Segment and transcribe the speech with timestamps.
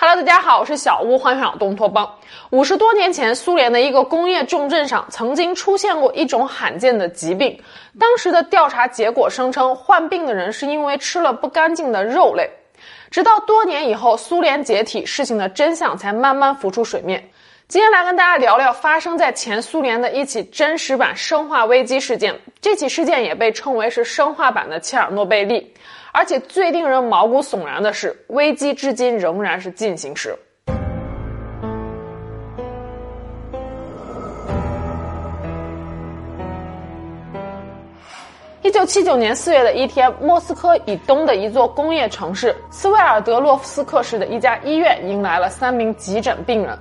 [0.00, 2.08] Hello，大家好，我是小屋，欢迎来到东托邦。
[2.50, 7.60] 五十多年前，苏联的一个工业重镇上曾经出现过一种罕见的疾病。
[7.98, 12.48] 当时的调查结果声称，患病的人是因为吃了不干净的肉类。
[13.10, 17.28] 直到多年以后，苏联解体，事情的真相才慢慢浮出水面。
[17.66, 22.38] 今天来跟大家聊聊发生在前苏联的一起真实版生化危机事件。
[22.60, 25.74] 这起事件也被称为是生化版的切尔诺贝利。
[26.18, 30.36] 而且最令人毛骨悚然的是，危机至今仍然是进行时。
[38.62, 46.76] 一九七九年四月的一天，莫斯科以东的一座工业城市斯维尔德洛夫斯克市的一家医院迎来了三名急诊病人，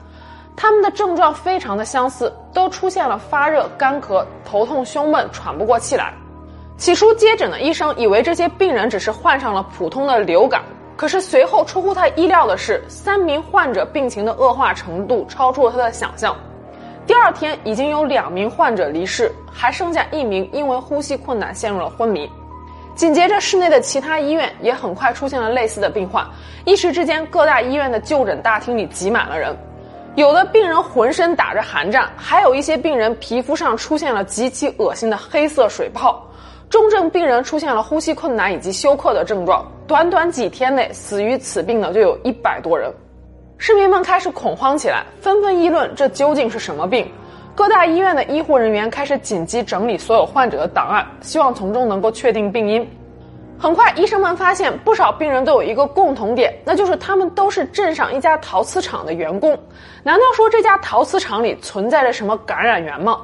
[0.55, 6.11] 他们的症状非常的相似，都出现了发热、干咳、头痛、胸闷、喘不过气来。
[6.77, 10.61] 起初接诊的医生以为这些病人只是患上了普通的流感，
[10.95, 16.37] 可是随后出乎他意料的是，三名患者病情的恶化程度超出了他的想象。
[17.07, 22.29] 第二天已经有两名患者离世，还剩下一名因为呼吸困难陷入了昏迷。
[22.93, 26.23] 紧接着，市内的其他医院也很快出现了类似的病患，
[26.63, 29.55] 一时之间，各大医院的就诊大厅里挤满了人。
[30.13, 36.23] 有的病人浑身打着寒战，还有一些病人皮肤上出现了极其恶心的黑色水泡。
[36.77, 42.93] 重症病人出现了呼吸困难以及休克的症状，短短几天内死于此病的就有一百多人。
[43.57, 47.11] 市民们开始恐慌起来，纷纷议论这究竟是什么病。
[47.55, 52.87] 各大医院的医护人员开始紧急整理所有患者的档案，希望从中能够确定病因。
[53.57, 59.57] 很快，医生们发现不少病人都有一个共同点，那就是他们都是镇上一家陶瓷厂的员工。
[60.03, 63.21] 难道说这家陶瓷厂里存在着什么感染源吗？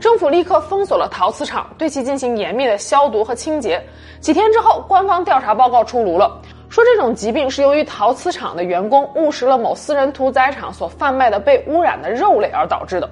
[0.00, 3.82] 政府立刻封锁了陶瓷厂，对其进行严密的消毒和清洁。
[4.20, 13.10] 几天之后，官方调查报告出炉了，说这种疾病是由于陶瓷厂的员工误食了某私人屠宰场所贩卖的被污染的肉类而导致的。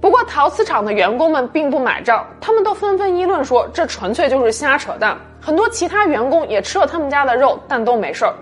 [0.00, 5.18] 不过，陶瓷厂的员工们并不买账，他们都纷纷议论说这纯粹就是瞎扯淡。
[5.40, 8.32] 很多其他员工也吃了他们家的肉，但都没事儿。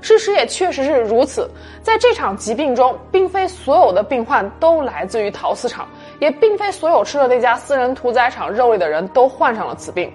[0.00, 1.50] 事实也确实是如此，
[1.82, 5.88] 在这场疾病中，并非所有的病患都来自于陶瓷厂。
[6.24, 10.10] 也并非所有吃了那家私人屠宰场肉类的人都患上了此病。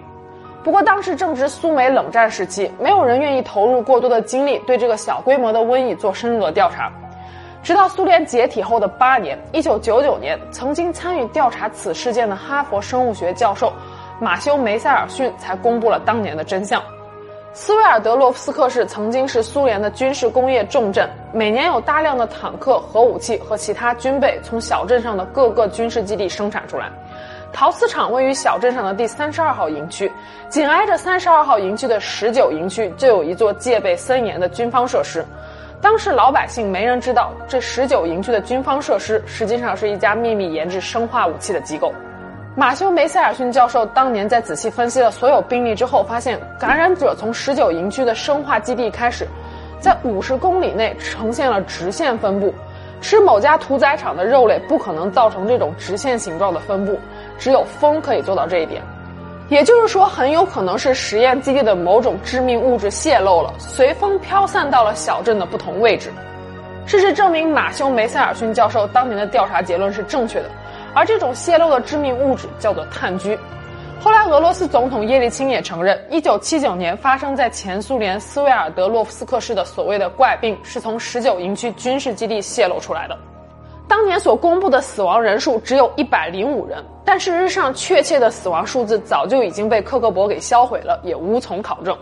[0.63, 6.91] 不过当时正值苏美冷战时期，没有人愿意投入过多的精力对这个小规模的瘟疫做深入的调查。
[7.61, 13.71] 直到苏联解体后的八年，一九九九年，曾经参与调查此事件的哈佛生物学教授
[14.19, 16.81] 马修梅塞尔逊才公布了当年的真相。
[17.51, 26.91] 斯维尔德洛夫斯克市曾经是苏联的军事工业重镇，每年有大量的坦克、核武器和其他军备从小镇上的各个军事基地生产出来。
[27.51, 30.11] 陶瓷厂位于小镇上的第三十二号营区，
[30.47, 35.25] 紧挨着三十二号营区的十九营区就有一座戒备森严的军方设施。
[35.81, 41.91] 当时老百姓没人知道，这十九营区的军方设施实际上是一家秘密研制生化武器的机构。
[42.55, 49.27] 马修梅塞尔逊教授当年在仔细分析了所有病例之后，发现感染者从十九营区的生化基地开始，
[49.79, 52.53] 在五十公里内呈现了直线分布。
[53.01, 56.99] 吃某家屠宰场的肉类不可能造成这种直线形状的分布，
[57.37, 58.81] 只有风可以做到这一点。
[59.47, 66.11] 也就是说，很有可能是实验基地的某种致命物质泄漏了，随风飘散到了小镇的不同位置。
[66.85, 70.49] 事实证明，马修梅塞尔逊教授当年的调查结论是正确的。
[70.93, 73.37] 而这种泄漏的致命物质叫做炭疽。
[74.01, 83.17] 后来，俄罗斯总统叶利钦也承认，1979年发生在前苏联斯维尔德洛夫斯克市的所谓的怪病，是从19营区军事基地泄露出来的。
[83.89, 91.97] 当年所公布的死亡人数只有一百零五人，但事实上，确切的死亡数字早就已经被克格勃给销毁了，也无从考证。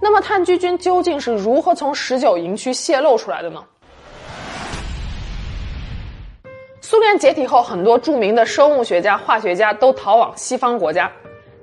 [0.00, 3.62] 那么，炭疽菌究竟是如何从19营区泄露出来的呢？
[6.90, 11.12] 苏联解体后，很多著名的生物学家、化学家都逃往西方国家。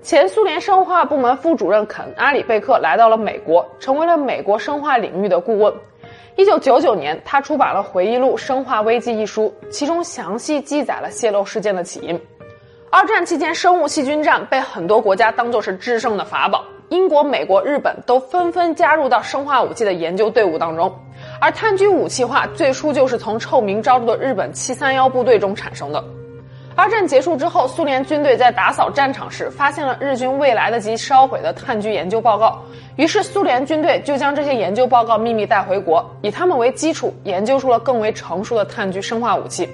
[0.04, 5.74] 前苏联生化部门副主任肯·阿里贝克来到了美国，成为了美国生化领域的顾问。
[6.36, 12.22] 一九九九年，他出版了回忆录《生化危机》一书，其中详细记载了泄漏事件的起因。
[12.92, 20.94] 二战期间，生物细菌战被很多国家当作是制胜的法宝，英国、美国、日本都纷纷加入到生化武器的研究队伍当中。
[21.42, 26.02] 而炭疽武器化最初就是从臭名昭著的日本七三幺部队中产生的。
[26.78, 32.62] 二战结束之后，苏联军队在打扫战场时发现了日军未来得及烧毁的炭疽研究报告，
[32.96, 39.68] 于是苏联军队就将这些研究报告秘密带回国，以他们为基础研究出了更为成熟的炭疽生化武器。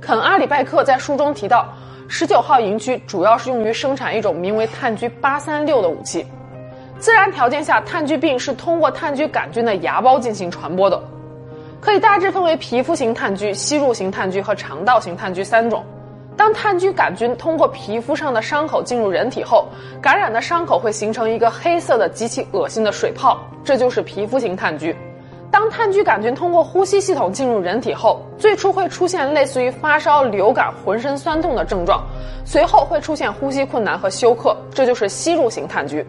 [0.00, 1.66] 肯·阿里拜克在书中提到，
[2.08, 6.24] 十九号营区主要是用于生产一种名为炭疽八三六的武器。
[6.98, 11.02] 自然条件下，炭疽病是通过炭疽杆菌的芽孢进行传播的。
[11.80, 15.84] 可以大致分为皮肤型炭疽、吸入型炭疽和肠道型炭疽三种。
[16.36, 19.66] 当炭疽杆菌通过皮肤上的伤口进入人体后，
[20.00, 24.94] 感染的伤口会形成一个黑色的极其恶心的水泡，这就是皮肤型炭疽。
[25.50, 32.04] 当炭疽杆菌通过呼吸系统进入人体后，最初会出现类似于发烧、流感、浑身酸痛的症状，
[32.44, 36.04] 随后会出现呼吸困难和休克，这就是吸入型炭疽。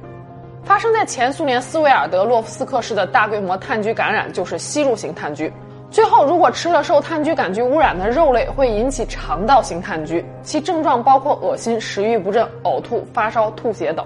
[0.64, 5.50] 发生在前苏联斯维尔德洛夫斯克市的大规模炭疽感染就是吸入型炭疽。
[5.90, 14.06] 最后，如果吃了受炭疽杆菌污染的肉类，会引起肠道型炭疽，其症状包括恶心、食欲不振、呕吐、发烧、吐血等。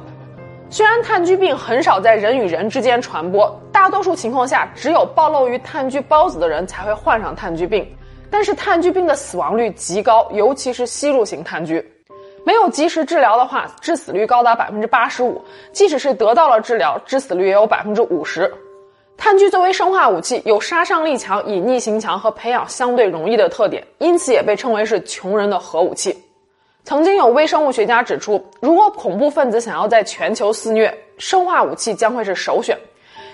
[0.74, 7.86] 虽然炭疽病很少在人与人之间传播，大多数情况下，只有暴露于炭疽孢子的人才会患上炭疽病。
[8.30, 11.84] 但是炭疽病的死亡率极高，尤其是吸入型炭疽，
[12.46, 15.34] 没有及时治疗的话，致死率高达百分之八十五；
[15.74, 18.50] 即使是得到了治疗，致死率也有百分之五十。
[19.18, 26.18] 炭疽作为生化武器，有杀伤力强、隐匿性强和培养相对容易的特点，因此也被称为是穷人的核武器。
[26.84, 32.78] 曾经有微生物学家指出，如果恐怖分子想要在全球肆虐，生化武器将会是首选，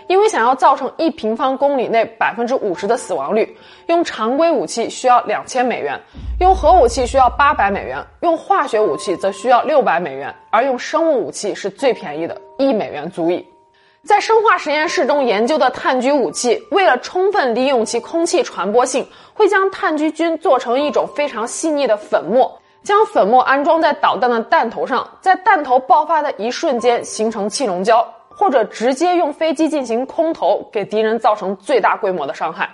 [0.08, 3.58] 因为想要造成一平方公里内百分之五十的死亡率，
[3.88, 6.00] 用常规武器需要两千美元，
[6.40, 13.46] 用核武器需要八百美元，用化学武器则需要六百美元，而用生物武器是最便宜的，一美元足矣。
[14.04, 32.70] 在生化实验室中研究的炭疽武器，为了充分利用其空气传播性，会将炭疽菌做成一种非常细腻的粉末，将粉末安装在导弹的弹头上，在弹头爆发的一瞬间形成气溶胶，或者直接用飞机进行空投，给敌人造成最大规模的伤害。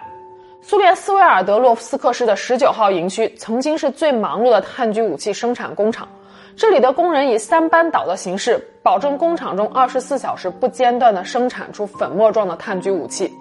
[0.61, 6.07] 苏联斯维尔德洛夫斯克市的十九号营区曾经是最忙碌的炭疽武器生产工厂。
[6.55, 13.33] 这里的工人以三班倒的形式，保证工厂中二十四小时不间断地生产出粉末状的炭疽武器。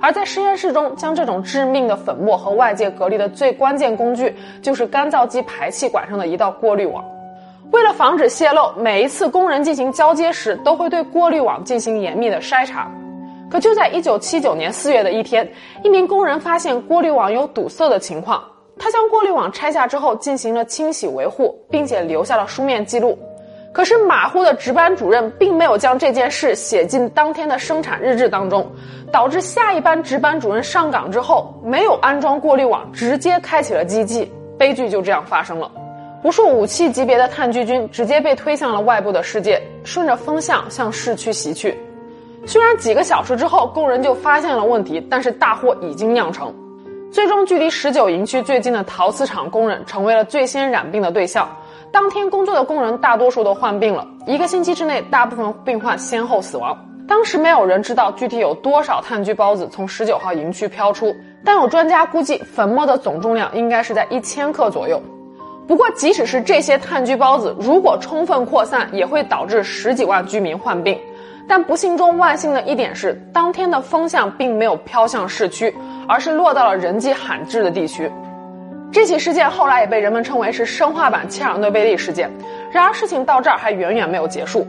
[0.00, 7.04] 而在实验室中，将这种致命的粉末和外界隔离的最关键工具，就是干燥机排气管上的一道过滤网。
[7.70, 12.90] 为了防止泄漏，每一次工人进行交接时，都会对过滤网进行严密的筛查。
[13.50, 15.48] 可就在一九七九年四月的一天，
[15.84, 18.42] 一名工人发现过滤网有堵塞的情况。
[18.78, 23.18] 他将过滤网拆下之后进行了清洗维护，并且留下了书面记录。
[23.72, 28.68] 可是马虎的值班主任并没有将这件事写进当天的生产日志当中，
[29.12, 35.70] 导致下一班值班主任上岗之后没有安装过滤网，直接开启了机器，悲剧就这样发生了。
[36.24, 41.78] 无数武器级别的炭疽菌直接被推向了外部的世界，顺着风向向市区袭去。
[42.46, 46.52] 虽然几个小时之后工人就发现了问题，但是大祸已经酿成。
[47.12, 51.48] 最终，距离十九营区最近的陶瓷厂工人成为了最先染病的对象。
[51.92, 56.76] 当天工作的工人大多数都患病了，一个星期之内，大部分病患先后死亡。
[57.08, 61.14] 当时没有人知道具体有多少炭疽孢子从十九号营区飘出，
[61.44, 65.02] 但有专家估计，粉末的总重量应该是在一千克左右。
[65.66, 70.96] 不过，即使是这些炭疽孢子，如果充分扩散，也会导致十几万居民患病。
[71.48, 75.74] 但不幸中万幸的一点是，当天的风向并没有飘向市区，
[76.06, 78.08] 而是落到了人迹罕至的地区。
[78.92, 82.28] 这起事件后来也被人们称为是生化版切尔诺贝利事件。
[82.72, 84.66] 然而，事情到这儿还远远没有结束。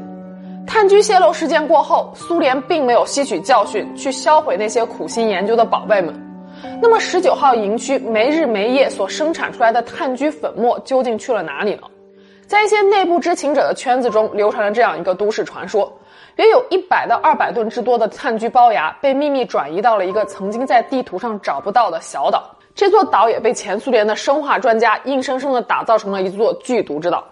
[0.67, 6.13] 炭疽泄漏事件过后，苏联并没有吸取教训，去销毁那些苦心研究的宝贝们。
[6.79, 11.81] 那么，十九号营区没日没夜所生产出来的炭疽粉末究竟去了哪里呢？
[12.45, 15.91] 在一些内部知情者的圈子中，流传着这样一个都市传说。
[16.35, 27.23] 约有一百到二百吨之多的炭疽包芽被秘密转移到了一个曾经在地图上找不到的小岛，这座岛也被前苏联的生化专家硬生生的打造成了一座剧毒之岛。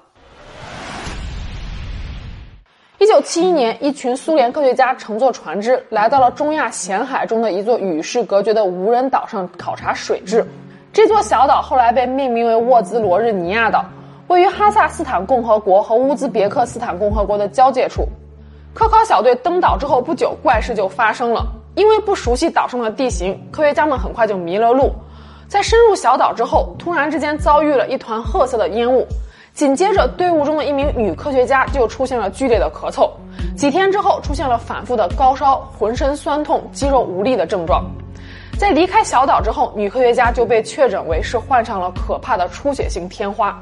[2.98, 10.46] 一九七一年，一群苏联科学家乘坐船只来到了中亚咸海中的一座与世隔绝的无人岛上考察水质。
[10.92, 13.86] 这座小岛后来被命名为沃兹罗日尼亚岛，
[14.28, 18.06] 位于哈萨斯坦共和国和乌兹别克斯坦共和国的交界处。
[18.74, 21.46] 科考小队登岛之后不久，怪事就发生了。
[21.76, 24.94] 因为不熟悉岛上的地形，科学家们很快就迷了路。
[25.50, 29.04] 在深入小岛之后，突然之间遭遇了一团褐色的烟雾，
[29.52, 33.10] 紧接着队伍中的一名女科学家就出现了剧烈的咳嗽。
[33.58, 37.84] 几天之后，出现了反复的高烧、浑身酸痛、肌肉无力的症状。
[38.60, 43.60] 在离开小岛之后，女科学家就被确诊为是患上了可怕的出血性天花。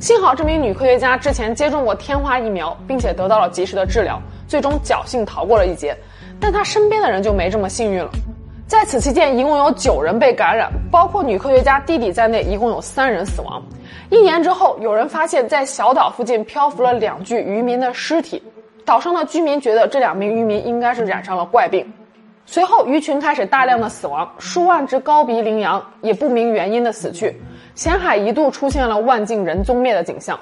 [0.00, 4.20] 幸好这名女科学家之前接种过天花疫苗，并且得到了及时的治疗。
[4.48, 5.96] 最终侥幸逃过了一劫，
[6.40, 8.10] 但她身边的人就没这么幸运了。
[8.68, 13.62] 在此期间，一共有九人被感染，包括女科学家弟弟在内，一共有三人死亡。
[14.10, 18.42] 一年之后，有人发现，在小岛附近漂浮了两具渔民的尸体。
[18.84, 21.90] 岛上的居民觉得这两名渔民应该是染上了怪病。
[22.44, 27.40] 随后鱼群开始大量的死亡，数万只高鼻羚羊也不明原因的死去，
[27.74, 30.38] 咸海一度出现了万径人踪灭的景象。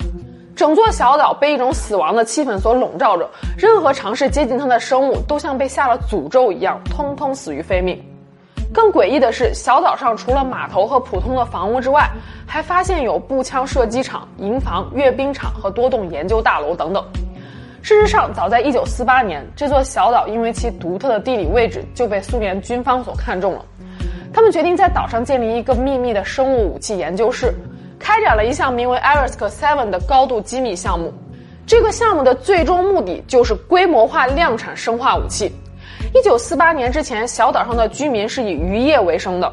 [0.57, 8.03] 整座小岛被一种死亡的气氛所笼罩着，任何尝试接近它的生物都像被下了诅咒一样，通通死于非命。
[8.73, 12.11] 更诡异的是，小岛上除了码头和普通的房屋之外，
[12.47, 17.05] 还发现有步枪射击场、营房、阅兵场和多栋研究大楼等等。
[17.83, 23.65] 事实上，早在1948年，这座小岛因为其独特的地理位置就被苏联军方所看中了。
[24.33, 27.55] 他们决定在岛上建立一个秘密的生物武器研究室。
[27.99, 31.13] 开展了一项名为 Arisk Seven 的高度机密项目，
[31.67, 35.51] 这个项目的最终目的就是规模化量产生化武器。
[36.15, 39.53] 一九四八年之前，小岛上的居民是以渔业为生的，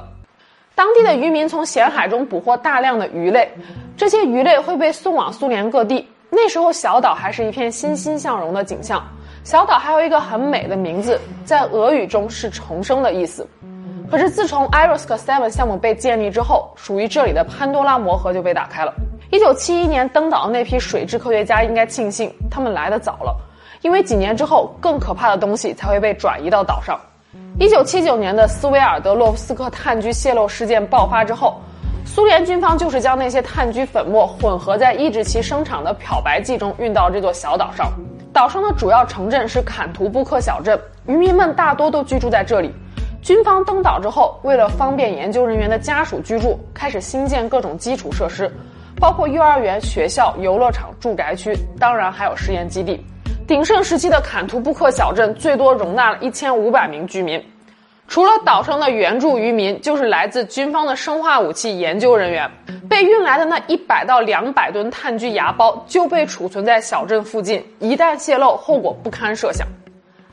[0.76, 3.52] 当地的渔民从咸海中捕获大量的鱼类，
[3.98, 6.08] 这些鱼类会被送往苏联各地。
[6.30, 9.04] 那时候，小岛还是一片欣欣向荣的景象。
[9.44, 13.48] 小岛还有一个很美的名字，在俄语中是重生的意思。
[14.10, 18.94] 可是自从 Arisk Seven 项目被建立之后，属于这里的潘多拉魔盒就被打开了。
[19.32, 23.36] 一九七一年登岛的那批水质科学家应该庆幸他们来得早了，
[23.84, 27.00] 因为几年之后更可怕的东西才会被转移到岛上。
[27.60, 31.62] 一九七九年的斯维尔德洛夫斯克炭疽泄漏事件爆发之后，
[32.06, 37.92] 苏联军方就是将那些炭疽粉末混合在抑制其生产的漂白剂中运到这座小岛上。
[38.32, 42.74] 岛上的主要城镇是坎图布克小镇，渔民们大多都居住在这里。
[43.22, 48.50] 军方登岛之后，为了方便研究人员的家属居住，开始新建各种基础设施，
[49.00, 53.06] 包括幼儿园、学校、游乐场、住宅区，当然还有实验基地。
[53.46, 57.44] 鼎盛时期的坎图布克小镇最多容纳了一千五百名居民。
[58.08, 62.50] 除了岛上的原住渔民，就是来自军方的生化武器研究人员。
[62.90, 69.68] 被运来的那一百到两百吨炭疽芽孢就被储存在小镇附近，一旦泄漏，后果不堪设想。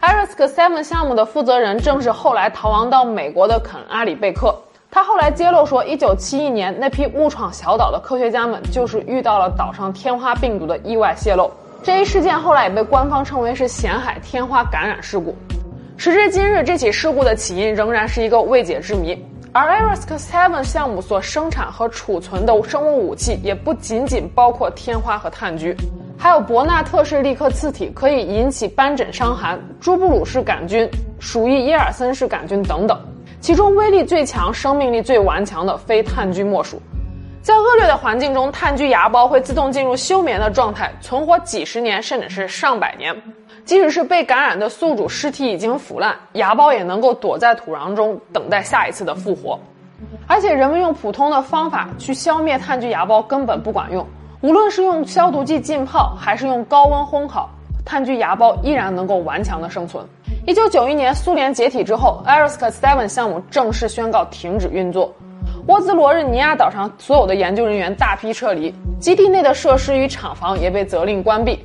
[0.01, 4.55] Arisk Seven 项目的负责人正是后来逃亡到美国的肯·阿里贝克。
[4.91, 11.51] 他后来揭露说，1971年那批误闯小岛的科学家们就是遇到了岛上天花病毒的意外泄露。
[11.83, 15.35] 这一事件后来也被官方称为是咸海天花感染事故。
[15.97, 19.19] 时至今日，这起事故的起因仍然是一个未解之谜。
[19.53, 25.75] 而 Arisk Seven 项目所生产和储存的生物武器也不仅仅包括天花和炭疽。
[26.19, 33.01] 还有伯纳特氏利克次体可以引起斑疹伤寒，朱布鲁氏杆菌、鼠疫耶尔森氏杆菌等等，
[33.41, 36.81] 其中威力最强、生命力最顽强的非炭疽莫属。
[37.43, 43.17] 在恶劣的环境中，炭疽芽孢会自动进入休眠的状态，存活几十年甚至是上百年。
[43.65, 49.59] 即使是被感染的宿主尸体已经腐烂，芽孢也能够躲在土壤中等待下一次的复活。
[50.27, 54.07] 而且人们用普通的方法去消灭炭疽芽孢根本不管用。
[54.43, 57.49] 无论是用消毒剂浸泡，还是用高温烘烤，
[57.87, 60.05] 炭疽芽孢依然能够顽强的生存。
[60.47, 65.15] 一九九一年，苏联解体之后，Arisk Seven 项目正式宣告停止运作。
[65.71, 71.65] 波兹罗日尼亚岛上所有的研究人员大批撤离，基地内的设施与厂房也被责令关闭。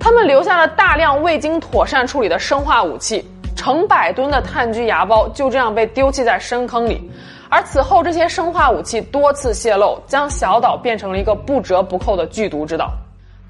[0.00, 3.22] 他们留下了大量未经妥善处理的生化武器，
[3.54, 6.98] 成百吨的炭疽芽孢就这样被丢弃在深坑里。
[7.50, 12.94] 而此后，这些生化武器多次泄漏，将小岛变成了一个不折不扣的剧毒之岛。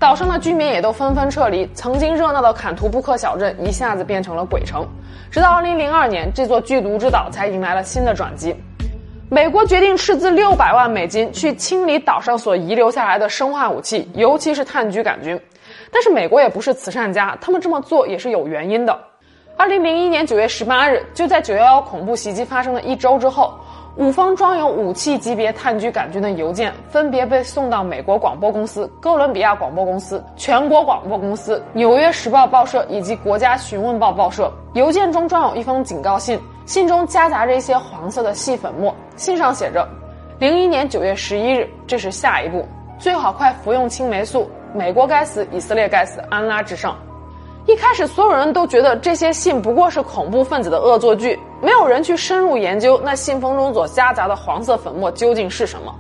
[0.01, 4.85] 岛上的居民也都纷纷撤离，曾经热闹的坎图布克小镇一下子变成了鬼城。
[5.31, 8.53] 直到2002年，这座剧毒之岛才迎来了新的转机。
[9.31, 15.41] 美国决定斥资六百万美金去清理岛上所遗留下来的生化武器，尤其是炭疽杆菌。
[15.91, 18.97] 但是美国也不是慈善家，他们这么做也是有原因的。
[19.57, 23.53] 2001年9月18日，就在911恐怖袭击发生的一周之后。
[23.97, 34.53] 五封装有武器级别炭疽杆菌的邮件分别被送到美国广播公司、哥伦比亚广播公司、全国广播公司、纽约时报报社以及国家询问报报社。
[34.73, 36.37] 邮件中装有一封警告信，
[36.67, 39.87] 信中夹杂着一些黄色的细粉末，信上写着
[40.41, 42.67] ：“零一年九月十一日，这是下一步，
[42.99, 44.51] 最好快服用青霉素。
[44.75, 46.97] 美国该死，以色列该死，安拉至上。”
[47.67, 55.95] 一开始，所有人都觉得这些信不过是恐怖分子的恶作剧，没有人去深入研究那信封中所夹杂的黄色粉末究竟是什么。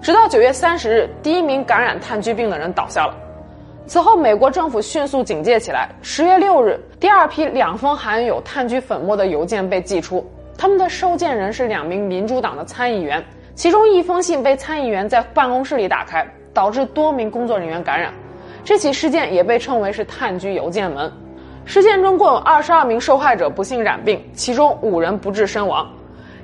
[0.00, 3.14] 直到九月三十日，第一名感染炭疽病的人倒下了。
[3.86, 5.88] 此后，美国政府迅速警戒起来。
[6.02, 13.24] 十月六日，第二批两封含有炭疽粉末的邮件被寄出，他们的收件人是两名民主党的参议员，
[13.54, 18.12] 其中一封信被参议员在办公室里打开，导致多名工作人员感染。
[18.64, 21.10] 这起事件也被称为是炭疽邮件门。
[21.64, 25.88] 事件中共有二十二名受害者不幸染病，其中五人不治身亡。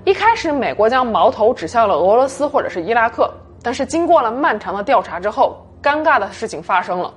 [0.05, 3.29] 一开始，美国将矛头指向了俄罗斯或者是伊拉克，
[3.61, 7.13] 但是经过了漫长的调查之后，尴尬的事情发生了。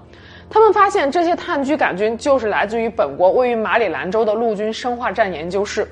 [0.50, 5.88] 他们发现这些炭疽杆菌就是来自于本国位于马里兰州的陆军生化战研究室。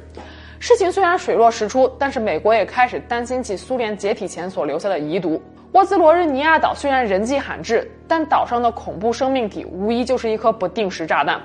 [0.60, 5.42] 事情虽然水落石出，但是美国也开始担心起苏联解体前所留下的遗毒。
[5.74, 11.40] 沃兹罗日尼亚岛虽然人迹罕至，但岛上的恐怖生命体无疑就是一颗不定时炸弹。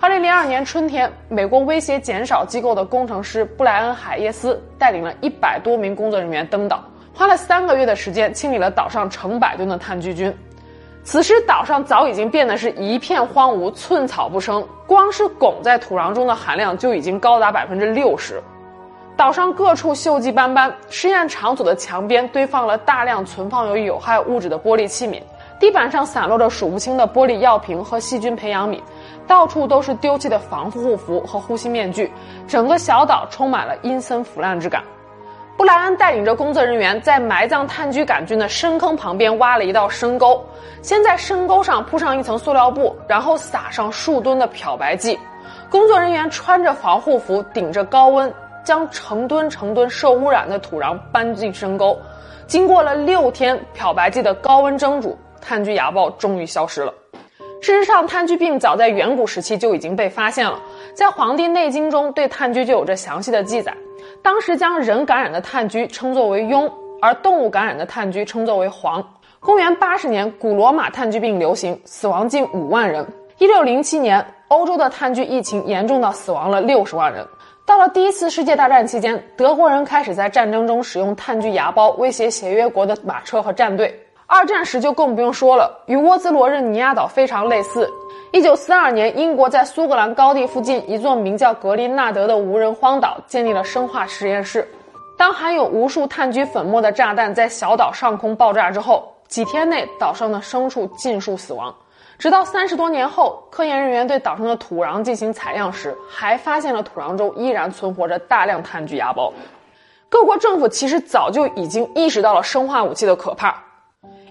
[0.00, 10.34] 二零零二年春天，美国威胁减少机构的工程师布莱恩·海耶斯带领了一百多名工作人员登岛，花了三个月的时间清理了岛上成百吨的炭疽菌。
[11.10, 18.42] 此时，岛上早已经变得是一片荒芜，寸草不生，光是汞在土壤中的含量就已经高达百分之六十。
[19.16, 25.18] 岛上各处锈迹斑斑，实验场所的墙边堆放了大量存放有有害物质的玻璃器皿，
[25.58, 28.78] 地板上散落着数不清的玻璃药瓶和细菌培养皿，
[29.26, 32.12] 到处都是丢弃的防护服和呼吸面具，
[32.46, 34.84] 整个小岛充满了阴森腐烂之感。
[35.58, 40.40] 布莱恩带领着工作人员在埋葬炭疽杆菌的深坑旁边挖了一道深沟，
[40.82, 45.18] 先在深沟上铺上一层塑料布，然后撒上数吨的漂白剂，
[45.68, 48.32] 工作人员穿着防护服，顶着高温。
[48.64, 51.98] 将成吨成吨受污染的土壤搬进深沟，
[52.46, 56.92] 经过了六天漂白剂的高温蒸煮，炭疽芽孢终于消失了。
[57.62, 60.60] 事实上，炭疽病早在远古时期就已经被发现了，
[60.92, 63.74] 在《黄帝内经》中对炭疽就有着详细的记载。
[64.22, 66.70] 当时将人感染的炭疽称作为痈，
[67.00, 69.02] 而动物感染的炭疽称作为黄。
[69.40, 73.06] 公元八十年，古罗马炭疽病流行，死亡近五万人。
[73.38, 77.24] 一六零七年，欧洲的炭疽疫情严重到死亡了六十万人。
[77.64, 83.94] 到了第一次世界大战期间，德国人开始在战争中使用炭疽芽孢威胁协约国的马车和战队。
[84.26, 87.88] 二战时就更不用说了，与沃兹罗日尼亚岛非常类似。
[88.30, 94.68] 一九四二年，英国在苏格兰高地附近一座名叫格林纳德的无人荒岛建立了生化实验室。
[95.16, 101.74] 当含有无数炭疽粉末的炸弹在小岛上空爆炸之后，几天内岛上的牲畜尽数死亡。
[102.18, 109.32] 直到三十多年后，科研人员对岛上的土壤进行采样时，还发现了土壤中依然存活着大量炭疽芽孢。
[110.10, 113.64] 各国政府其实早就已经意识到了生化武器的可怕。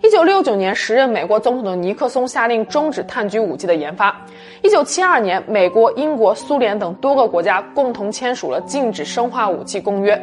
[0.03, 4.15] 一九六九年，时任美国总统的尼克松下令终止炭疽武器的研发。
[4.61, 10.19] 一九七二年，美国、英国、苏联等多个国家共同签署了禁止生化武器公约。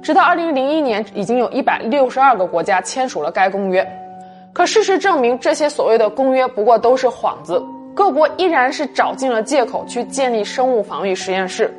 [0.00, 3.86] 直到二零零一年，已经有一百六十二个国家签署了该公约。
[4.54, 7.62] 可事实证明，这些所谓的公约不过都是幌子。
[7.94, 11.70] 各国依然是找尽了借口去建立生物防御实验室，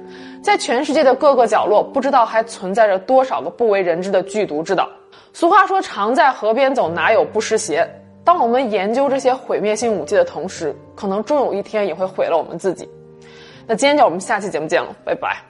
[0.41, 4.89] 在全世界的各个角落，不知道还存在着多少个不为人知的剧毒之岛。
[5.33, 7.87] 俗话说：“常在河边走，哪有不湿鞋？”
[8.23, 12.87] 当我们研究这些毁灭性武器的同时，可能终有一天也会毁了我们自己。
[13.67, 15.48] 那今天就我们下期节目见了，拜拜。